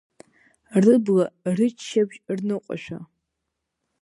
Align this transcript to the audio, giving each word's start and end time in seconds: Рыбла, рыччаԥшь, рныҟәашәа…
Рыбла, 0.83 1.25
рыччаԥшь, 1.57 2.19
рныҟәашәа… 2.37 2.99